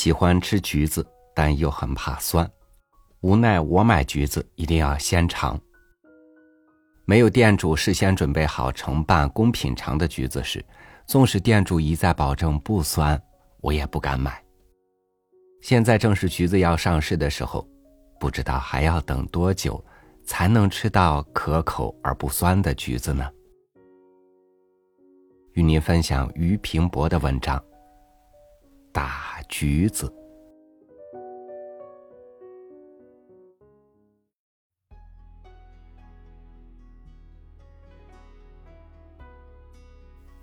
[0.00, 2.50] 喜欢吃橘子，但又很怕酸，
[3.20, 5.60] 无奈我买橘子一定要先尝。
[7.04, 10.64] 没有店主事先准备好盛办供品尝的橘子时，
[11.04, 13.22] 纵使店主一再保证不酸，
[13.60, 14.42] 我也不敢买。
[15.60, 17.68] 现在正是橘子要上市的时候，
[18.18, 19.84] 不知道还要等多久，
[20.24, 23.30] 才能吃到可口而不酸的橘子呢？
[25.52, 27.62] 与您分享于平博的文章。
[29.60, 30.10] 橘子，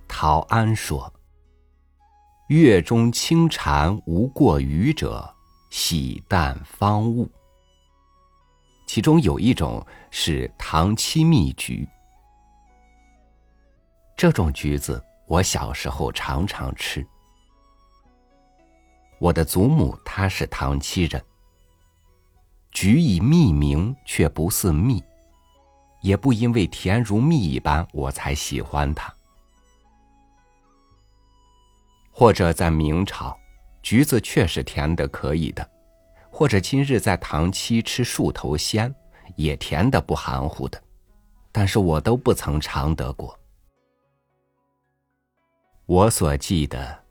[0.08, 1.12] 陶安说。
[2.50, 5.28] 月中清蝉无过余者，
[5.72, 7.28] 喜淡方物。
[8.86, 11.90] 其中有一种是唐七蜜橘，
[14.16, 17.04] 这种橘子我小时候常常吃。
[19.20, 21.24] 我的祖母她是唐七人，
[22.72, 25.04] 橘以蜜名却不似蜜，
[26.02, 29.12] 也不因为甜如蜜一般我才喜欢它。
[32.12, 33.38] 或者在明朝，
[33.82, 35.64] 橘子确实甜的可以的；
[36.32, 38.94] 或者今日在唐七吃树头鲜，
[39.36, 40.82] 也甜的不含糊的。
[41.52, 43.40] 但是我都不曾尝得过。
[45.88, 47.04] 我所记得，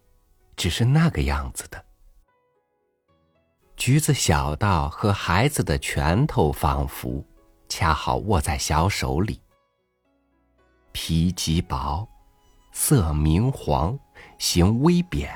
[0.57, 1.85] 只是那个样子的。
[3.77, 7.25] 橘子小到和孩子的拳头仿佛，
[7.69, 9.41] 恰好握在小手里。
[10.93, 12.09] 皮极薄，
[12.73, 13.99] 色明黄。
[14.39, 15.31] 形微扁，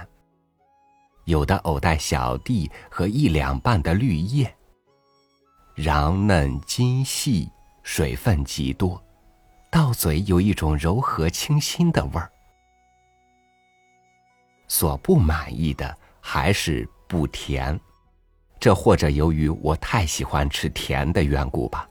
[1.24, 4.54] 有的偶带小蒂和一两瓣的绿叶，
[5.76, 7.50] 瓤嫩筋细，
[7.82, 9.02] 水分极多，
[9.70, 12.30] 到嘴有一种柔和清新的味儿。
[14.66, 17.78] 所不满意的还是不甜，
[18.60, 21.88] 这或者由于我太喜欢吃甜的缘故吧。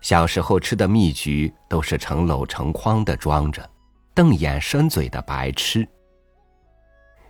[0.00, 3.68] 小时候吃的蜜橘都是成篓成筐的装着。
[4.14, 5.88] 瞪眼伸嘴的白痴。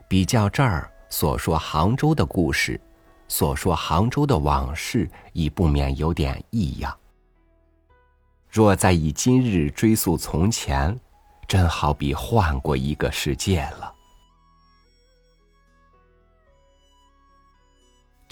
[0.09, 2.81] 比较这儿所说杭州的故事，
[3.29, 6.93] 所说杭州的往事，已不免有点异样。
[8.49, 10.99] 若再以今日追溯从前，
[11.47, 13.95] 真好比换过一个世界了。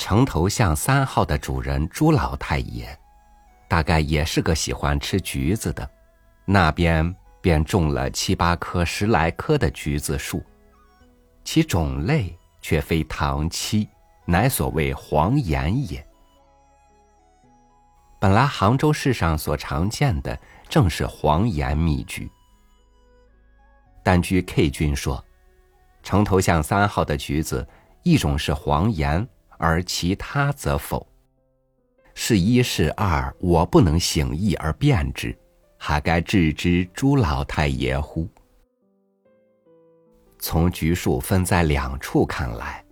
[0.00, 2.98] 城头巷三号的主人朱老太爷，
[3.68, 5.88] 大概也是个喜欢吃橘子的，
[6.46, 7.14] 那边。
[7.42, 10.44] 便种了七八棵、十来棵的橘子树，
[11.42, 13.88] 其种类却非唐七，
[14.26, 16.06] 乃所谓黄岩也。
[18.20, 22.30] 本来杭州市上所常见的正是黄岩蜜橘，
[24.02, 25.24] 但据 K 君说，
[26.02, 27.66] 城头巷三号的橘子，
[28.02, 29.26] 一种是黄岩，
[29.60, 31.06] 而其他则否。
[32.14, 35.36] 是一是二，我不能醒意而辨之。
[35.76, 38.28] 还该置之朱老太爷乎？
[40.38, 42.84] 从橘树分在两处看来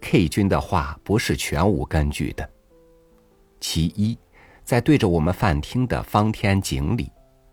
[0.00, 2.48] ，K 君的话不是全无根据的。
[3.60, 4.18] 其一，
[4.64, 7.10] 在对着我们饭厅的方天井里，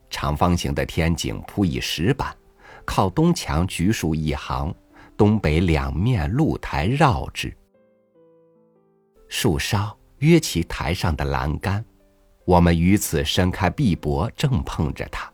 [0.09, 2.35] 长方形的天井铺以石板，
[2.83, 4.73] 靠东墙橘树一行，
[5.15, 7.55] 东北两面露台绕之。
[9.35, 11.83] 树梢约其台上的栏杆。
[12.45, 15.27] 我们于此伸开臂膊，正碰着它。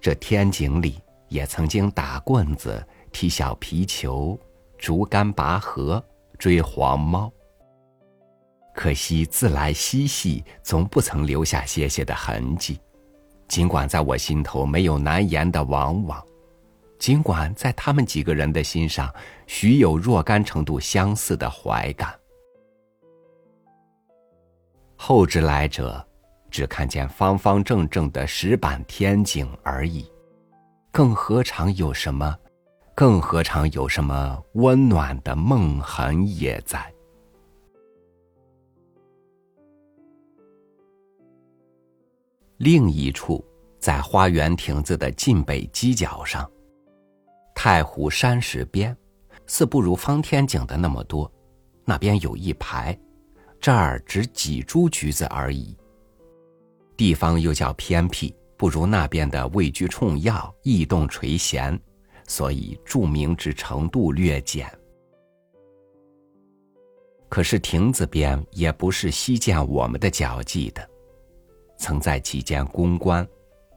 [0.00, 4.40] 这天井里也曾经打棍子、踢小皮球、
[4.78, 6.02] 竹竿拔河、
[6.38, 7.30] 追黄猫。
[8.74, 12.80] 可惜自来嬉戏，总不曾留下些些的痕迹。
[13.48, 16.26] 尽管在我心头没有难言的往往，
[17.02, 19.12] 尽管在他们几个人的心上，
[19.48, 22.16] 许有若干程度相似的怀感。
[24.94, 26.06] 后之来者，
[26.48, 30.08] 只看见方方正正的石板天井而已，
[30.92, 32.38] 更何尝有什么，
[32.94, 36.80] 更何尝有什么温暖的梦痕也在。
[42.58, 43.44] 另一处，
[43.80, 46.48] 在花园亭子的近北犄角上，
[47.64, 48.96] 太湖山石边，
[49.46, 51.32] 似不如方天井的那么多，
[51.84, 52.98] 那边有一排。
[53.60, 55.78] 这儿只几株橘子而已。
[56.96, 61.78] 地方又较偏僻，不如那边的位居冲要，异动垂涎，
[62.26, 64.68] 所以著名之程度略减。
[67.28, 70.84] 可是亭子边也不是稀见我们的脚迹的，
[71.78, 73.24] 曾在其间公关、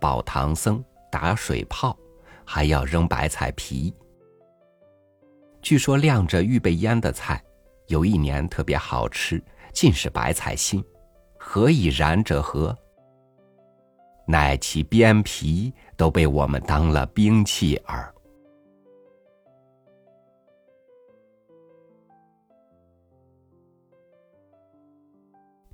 [0.01, 1.95] 保唐僧、打水泡，
[2.45, 3.93] 还要扔白菜皮，
[5.61, 7.43] 据说晾着预备腌的菜，
[7.87, 9.43] 有一年特别好吃，
[9.73, 10.83] 尽是白菜心。
[11.37, 12.77] 何以然者何？
[14.27, 18.11] 乃其边皮都被我们当了兵器耳。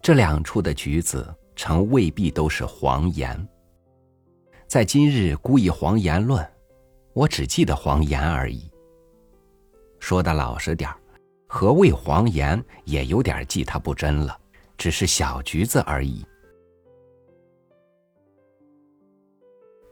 [0.02, 3.48] 这两处的橘子，成未必都是黄颜。
[4.68, 6.46] 在今日孤以黄颜论，
[7.14, 8.72] 我只记得黄岩而已。
[10.00, 10.98] 说的老实点儿，
[11.48, 14.38] 何谓黄岩，也有点记它不真了。
[14.78, 16.26] 只是小橘子而已，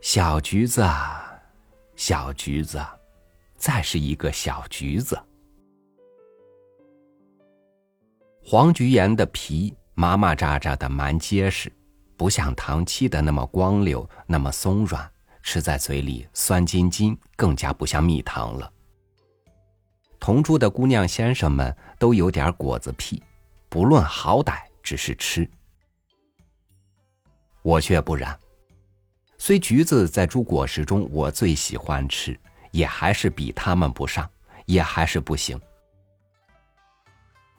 [0.02, 0.84] 小橘子，
[1.96, 2.84] 小橘子，
[3.56, 5.16] 再是一个小橘子。
[8.44, 11.72] 黄菊岩的皮麻麻扎扎的，蛮结实，
[12.18, 15.08] 不像糖漆的那么光溜，那么松软，
[15.42, 18.72] 吃在嘴里酸津津，更加不像蜜糖了。
[20.20, 23.22] 同住的姑娘先生们都有点果子癖，
[23.70, 24.60] 不论好歹。
[24.82, 25.48] 只是吃，
[27.62, 28.40] 我却不然。
[29.38, 32.40] 虽橘子在诸果实中我最喜欢吃，
[32.72, 34.28] 也还是比他们不上，
[34.66, 35.60] 也还是不行。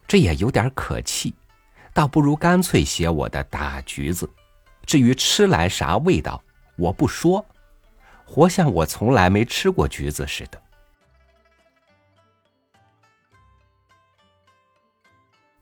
[0.09, 1.33] 这也有点可气，
[1.95, 4.29] 倒不如干脆写我的大橘子。
[4.85, 6.43] 至于吃来啥味道，
[6.77, 7.45] 我不说，
[8.33, 10.63] 活像我从来没吃过橘子似的。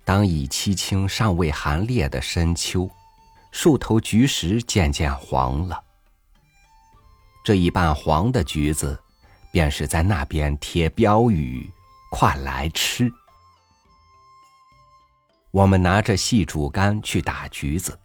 [0.04, 2.90] 当已凄清尚未寒冽的深秋，
[3.52, 5.82] 树头橘实渐渐黄了。
[7.42, 9.02] 这一半黄的橘子，
[9.50, 11.70] 便是在那边贴标语
[12.12, 13.10] ：“快来吃。”
[15.52, 17.98] 我们拿着细竹竿去打橘子，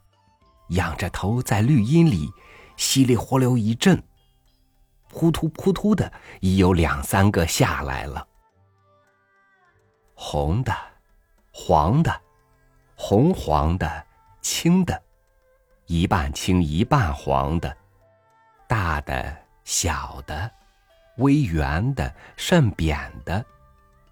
[0.70, 2.32] 仰着头在绿荫里
[2.78, 4.02] 稀里呼溜一阵，
[5.14, 6.12] 扑突扑突的，
[6.42, 8.28] 已有两三个下来了，
[10.16, 10.76] 红的。
[11.56, 12.20] 黄的，
[12.96, 14.04] 红黄的，
[14.42, 15.00] 青的，
[15.86, 17.78] 一半青一半黄的，
[18.68, 20.50] 大的小的，
[21.18, 23.46] 微圆的甚扁的，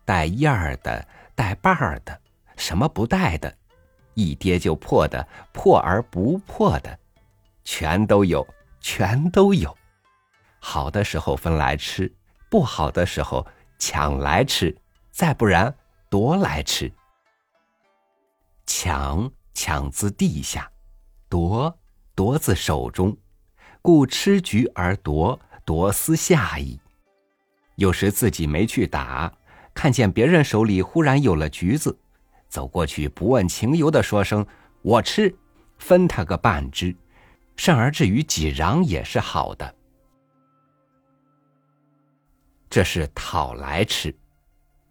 [0.06, 1.04] 带叶儿的
[1.34, 2.22] 带瓣儿的，
[2.56, 3.52] 什么不带的，
[4.14, 7.00] 一跌就破的破而不破的，
[7.64, 8.48] 全都有，
[8.80, 9.76] 全都有。
[10.64, 12.10] 好的时候分来吃，
[12.50, 13.46] 不好的时候
[13.80, 14.78] 抢来吃，
[15.10, 15.76] 再不然
[16.08, 16.90] 夺来吃。
[18.68, 20.72] 抢抢自地下，
[21.28, 21.76] 夺
[22.14, 23.18] 夺自手中，
[23.82, 26.80] 故吃橘而夺夺私下矣。
[27.76, 29.34] 有时自己没去打，
[29.74, 31.98] 看见别人手里忽然有了橘子，
[32.48, 34.46] 走过去不问情由的说声
[34.84, 35.36] “我吃”，
[35.80, 36.96] 分他个半只，
[37.58, 39.76] 甚而至于几瓤也是好的。
[42.72, 44.16] 这是讨来吃，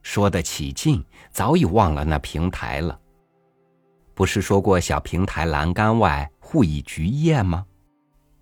[0.02, 3.00] 说得起劲，早已忘了那平台了。
[4.12, 7.64] 不是说过小平台栏杆外互以橘叶吗？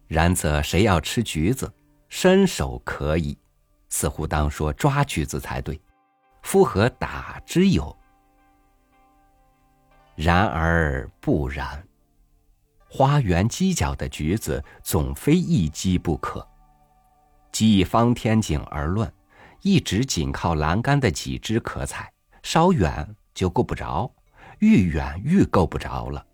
[0.08, 1.72] 然则谁要吃橘子，
[2.08, 3.38] 伸手可以，
[3.88, 5.80] 似乎当说抓橘子才对，
[6.42, 7.96] 夫何打之有？
[10.16, 11.86] 然而不然，
[12.90, 16.44] 花园犄角的橘子总非一击不可。
[17.52, 19.10] 即方天井而论，
[19.62, 22.12] 一直紧靠栏杆的几枝可采，
[22.42, 24.10] 稍远就够不着。
[24.60, 26.26] 愈远愈够不着了，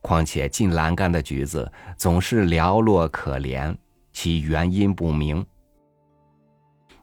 [0.00, 3.76] 况且进栏杆的橘子总是寥落可怜，
[4.12, 5.44] 其原因不明。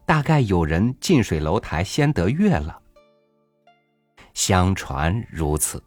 [0.05, 2.81] 大概有人近水楼台先得月了。
[4.33, 5.83] 相传如此。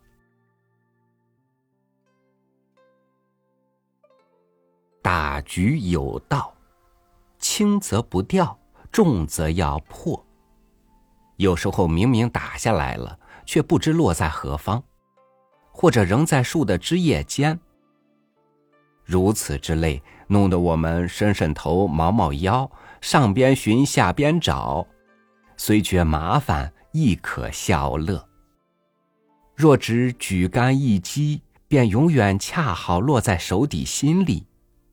[5.00, 6.54] 打橘有道，
[7.38, 8.59] 轻则不掉，
[8.92, 10.24] 重则要破。
[11.36, 13.18] 有时候明明打下来了。
[13.50, 14.80] 却不知落在何方，
[15.72, 17.58] 或者仍在树的枝叶间。
[19.04, 22.70] 如此之类，弄得我们伸伸头、毛毛腰，
[23.00, 24.86] 上边寻，下边找，
[25.56, 28.24] 虽觉麻烦，亦可笑乐。
[29.56, 34.46] 若只举竿一击，便永远恰好落在手底心里，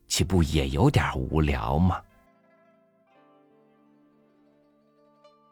[0.08, 2.00] 岂不也有点无聊吗？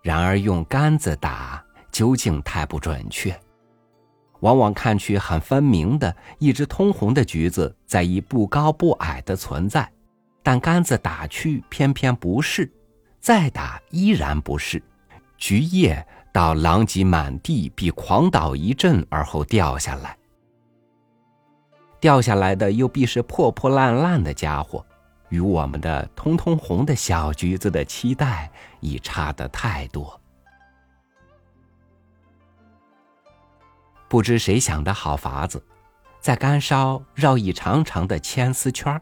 [0.07, 1.63] 然而用杆子打。
[1.93, 3.35] 究竟太不准确，
[4.41, 9.91] 往往看去很分明的一只通红的橘子，在一不高不矮的存在，
[10.43, 12.71] 但杆子打去偏偏不是，
[13.19, 14.83] 再打依然不是，
[15.39, 20.19] 橘叶到狼藉满地，必狂倒一阵而后掉下来，
[21.99, 24.85] 掉下来的又必是破破烂烂的家伙，
[25.29, 30.21] 与我们的通通红的小橘子的期待已差得太多。
[34.09, 35.63] 不知谁想的好法子
[36.21, 39.01] 在干梢绕一长长的牵丝圈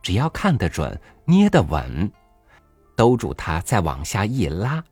[0.00, 2.10] 只要看得准捏得稳
[2.96, 4.82] 兜住它再往下一拉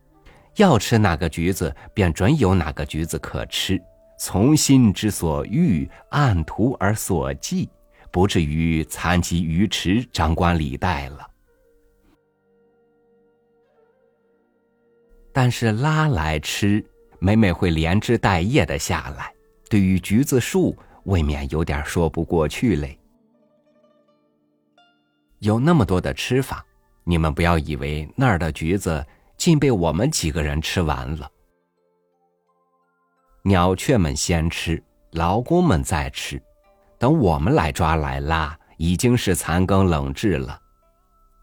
[0.57, 3.81] 要吃哪个橘子便准有哪个橘子可吃
[4.19, 7.71] 从心之所欲按图而所记。
[8.11, 11.27] 不至于残疾鱼池、张冠李戴了。
[15.33, 16.85] 但是拉来吃，
[17.21, 19.33] 每每会连枝带叶的下来，
[19.69, 22.99] 对于橘子树，未免有点说不过去嘞。
[25.39, 26.67] 有那么多的吃法，
[27.05, 29.07] 你们不要以为那儿的橘子
[29.39, 31.31] 竟被我们几个人吃完了。
[33.43, 36.43] 鸟雀们先吃，劳工们再吃，
[37.01, 40.61] 等我们来抓来拉，已经是残羹冷炙了。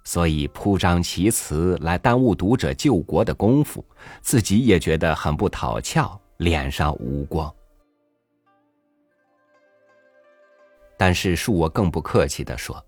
[0.03, 3.83] 所以铺张其词来耽误读者救国的功夫，
[4.21, 7.51] 自己也觉得很不讨巧，脸上无光。
[10.95, 12.85] 但是恕我更不客气的说，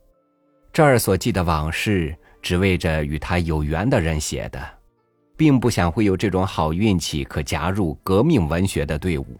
[0.71, 4.79] 这儿所记的往事，只为着与他有缘的人写的。
[5.35, 9.39] 并不想会有这种好运气可加入革命文学的队伍。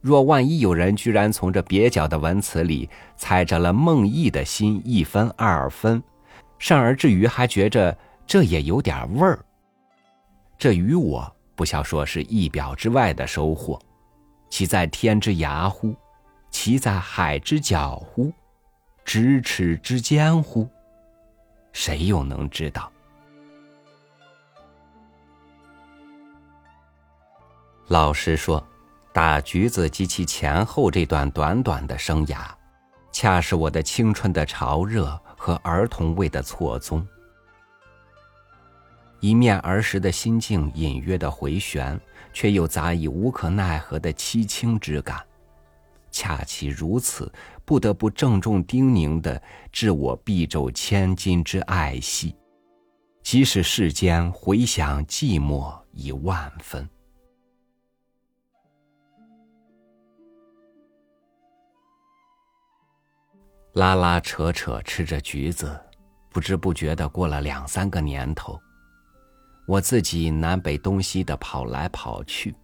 [0.00, 6.02] 若万一有人居然从这蹩脚的文词里猜着了孟毅的心一分二分，
[6.58, 9.44] 甚而至于还觉着这也有点味儿，
[10.56, 13.78] 这与我不消说是意表之外的收获。
[14.48, 15.94] 其在天之涯乎？
[16.50, 18.32] 其在海之角乎？
[19.04, 20.68] 咫尺之间乎？
[21.72, 22.90] 谁又能知道？
[27.88, 28.64] 老实说，
[29.12, 32.48] 打橘子及其前后这段短短的生涯，
[33.10, 37.04] 恰是我的青春的潮热和儿童味的错综。
[39.18, 42.00] 一面儿时的心境隐约的回旋，
[42.32, 45.20] 却又杂以无可奈何的凄清之感。
[46.12, 47.30] 恰其如此，
[47.64, 49.40] 不得不郑重叮咛的
[49.70, 52.34] 致我臂肘千金之爱惜，
[53.22, 56.88] 即使世间回想寂寞已万分。
[63.74, 65.78] 拉拉扯扯吃着橘子，
[66.30, 68.60] 不知不觉的过了两三个年头。
[69.66, 72.54] 我自己南北东西的跑来跑去，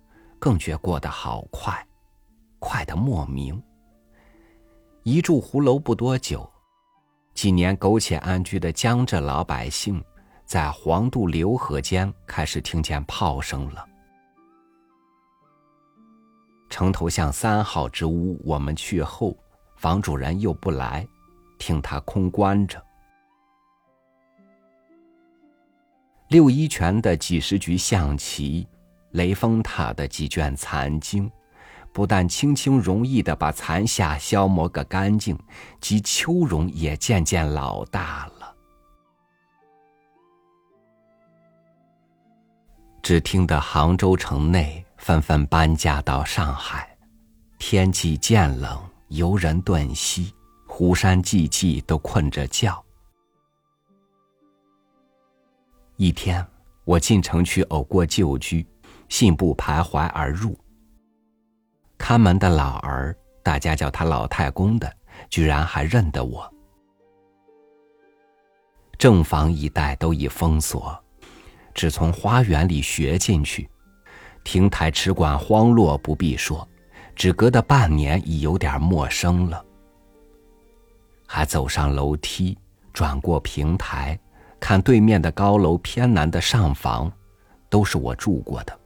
[0.41, 1.87] 更觉过得好快，
[2.59, 3.63] 快得莫名。
[5.05, 6.51] 一住胡楼不多久，
[7.33, 10.03] 几年苟且安居的江浙老百姓，
[10.45, 13.87] 在黄渡流河间开始听见炮声了。
[16.69, 19.37] 城头巷三号之屋，我们去后。
[19.77, 21.07] 房主人又不来，
[21.59, 22.83] 听他空关着。
[26.29, 28.67] 六一泉的几十局象棋，
[29.13, 31.31] 雷峰塔的几卷残经，
[31.93, 35.39] 不但轻轻容易的把残夏消磨个干净，
[35.81, 38.55] 及秋容也渐渐老大了。
[43.03, 46.99] 只听得杭州城内纷纷搬家到上海，
[47.57, 48.77] 天气渐冷。
[49.09, 50.35] 游人顿息，
[50.67, 52.85] 湖山寂寂，都困着觉。
[55.97, 56.45] 一天，
[56.85, 58.67] 我进城去偶过旧居，
[59.09, 60.59] 信步徘徊而入。
[61.97, 64.93] 看门的老儿，大家叫他老太公的，
[65.31, 66.53] 居然还认得我。
[68.99, 70.99] 正房一带都已封锁，
[71.73, 73.71] 只从花园里学进去。
[74.43, 76.69] 亭台池馆荒落，不必说。
[77.17, 79.65] 只隔得半年，已有点陌生了。
[81.27, 82.57] 还走上楼梯，
[82.93, 84.17] 转过平台，
[84.61, 87.11] 看对面的高楼偏南的上房，
[87.71, 88.79] 都是我住过的。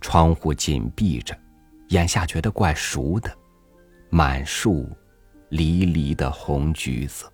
[0.00, 1.36] 窗户紧闭着，
[1.88, 3.30] 眼下觉得怪熟的，
[4.10, 4.90] 满树
[5.50, 7.32] 离离的红橘子。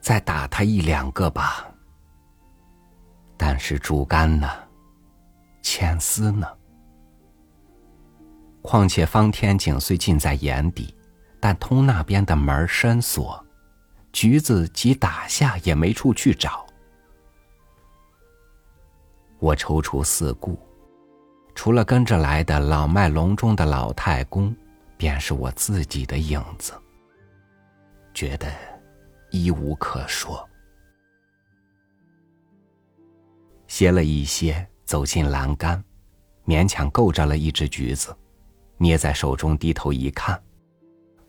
[0.00, 1.66] 再打他一两个吧。
[3.36, 4.48] 但是竹竿呢？
[5.62, 6.46] 牵丝呢？
[8.62, 10.94] 况且方天井虽近在眼底，
[11.40, 13.42] 但通那边的门深锁，
[14.12, 16.66] 橘子即打下也没处去找。
[19.38, 20.58] 我踌躇四顾，
[21.54, 24.54] 除了跟着来的老迈隆中的老太公，
[24.98, 26.74] 便是我自己的影子。
[28.12, 28.52] 觉得
[29.30, 30.46] 一无可说，
[33.66, 34.68] 歇了一些。
[34.90, 35.80] 走进栏杆，
[36.44, 38.12] 勉强够着了一只橘子，
[38.76, 40.42] 捏在手中，低头一看，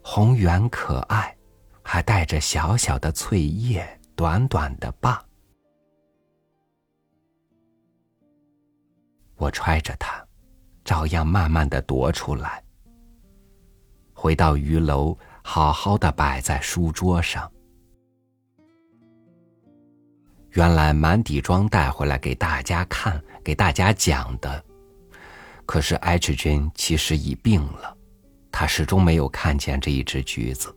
[0.01, 1.38] 红圆可爱，
[1.84, 5.24] 还带着小小的翠叶，短短的把。
[9.36, 10.25] 我揣着它，
[10.84, 12.63] 照样慢慢的踱出来，
[14.12, 17.48] 回到鱼楼，好好的摆在书桌上。
[20.53, 24.63] 原来满底妆带回来给大家看，给大家讲的。
[25.65, 27.98] 可是 H 君其实已病了，
[28.51, 30.75] 他始终没有看见这一只橘子。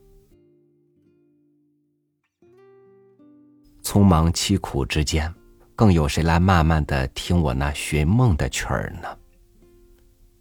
[3.83, 5.33] 匆忙凄苦之间。
[5.77, 9.09] 更有谁来慢慢的听我那寻梦的曲儿呢？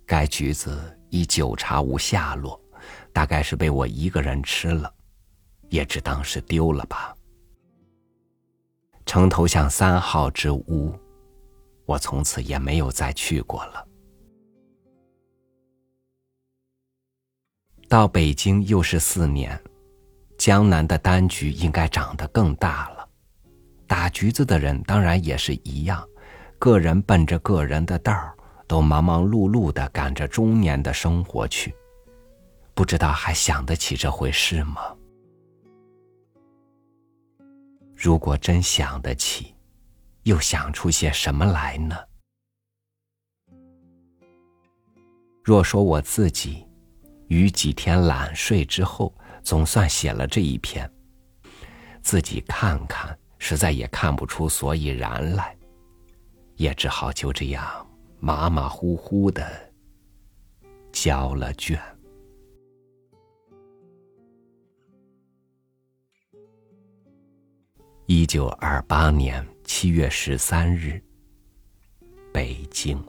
[0.06, 2.62] 该橘子已久茶无下落，
[3.12, 4.94] 大概是被我一个人吃了，
[5.70, 7.16] 也只当是丢了吧。
[9.08, 10.94] 城头巷三号之屋，
[11.86, 13.88] 我从此也没有再去过了。
[17.88, 19.62] 到北京又是四年，
[20.38, 23.08] 江南的丹橘应该长得更大了。
[23.86, 26.04] 打橘子的人当然也是一样，
[26.58, 28.36] 个人奔着个人的道儿，
[28.66, 31.76] 都忙忙碌碌的赶着中年的生活去，
[32.74, 34.96] 不知道还想得起这回事吗？
[37.96, 39.53] 如果真想得起，
[40.24, 41.96] 又想出些什么来呢？
[45.44, 46.66] 若说我自己，
[47.28, 49.14] 于几天懒睡之后，
[49.44, 50.90] 总算写了这一篇，
[52.02, 53.18] 自己看看。
[53.46, 55.54] 实在也看不出所以然来，
[56.56, 57.86] 也只好就这样
[58.22, 59.46] 马马虎虎的
[60.94, 61.78] 交了卷。
[68.06, 71.02] 一九二八年七月十三日，
[72.32, 73.04] 北京。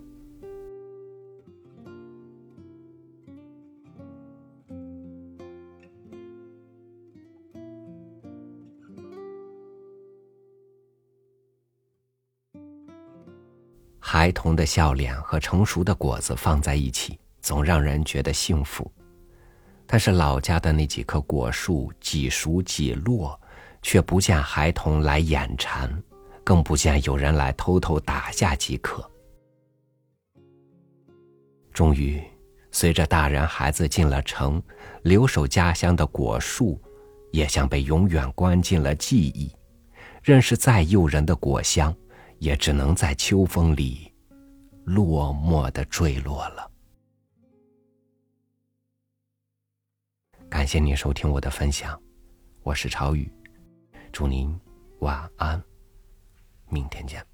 [14.00, 18.90] 孩童的笑脸和成熟的果子放在一起，总让人觉得幸福。
[19.86, 23.38] 但是老家的那几棵果树几熟几落，
[23.82, 26.02] 却不见孩童来眼馋，
[26.44, 29.04] 更不见有人来偷偷打下几颗。
[31.72, 32.22] 终于，
[32.70, 34.62] 随着大人孩子进了城，
[35.02, 36.80] 留守家乡的果树，
[37.32, 39.50] 也像被永远关进了记忆。
[40.22, 41.92] 任是再诱人的果香。
[42.40, 44.12] 也只能在秋风里
[44.84, 46.70] 落寞的坠落了。
[50.50, 51.98] 感谢您收听我的分享，
[52.62, 53.32] 我是朝雨，
[54.12, 54.54] 祝您
[54.98, 55.62] 晚安，
[56.68, 57.33] 明天见。